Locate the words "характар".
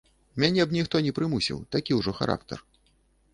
2.21-2.65